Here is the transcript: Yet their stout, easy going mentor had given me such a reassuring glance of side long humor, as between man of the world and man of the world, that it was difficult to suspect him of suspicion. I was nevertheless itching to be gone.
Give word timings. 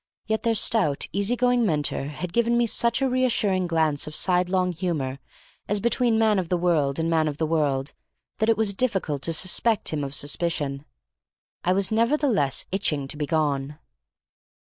Yet 0.25 0.41
their 0.41 0.55
stout, 0.55 1.05
easy 1.11 1.35
going 1.35 1.63
mentor 1.63 2.05
had 2.05 2.33
given 2.33 2.57
me 2.57 2.65
such 2.65 3.03
a 3.03 3.07
reassuring 3.07 3.67
glance 3.67 4.07
of 4.07 4.15
side 4.15 4.49
long 4.49 4.71
humor, 4.71 5.19
as 5.67 5.79
between 5.79 6.17
man 6.17 6.39
of 6.39 6.49
the 6.49 6.57
world 6.57 6.97
and 6.97 7.07
man 7.07 7.27
of 7.27 7.37
the 7.37 7.45
world, 7.45 7.93
that 8.39 8.49
it 8.49 8.57
was 8.57 8.73
difficult 8.73 9.21
to 9.21 9.33
suspect 9.33 9.89
him 9.89 10.03
of 10.03 10.15
suspicion. 10.15 10.85
I 11.63 11.73
was 11.73 11.91
nevertheless 11.91 12.65
itching 12.71 13.07
to 13.09 13.15
be 13.15 13.27
gone. 13.27 13.77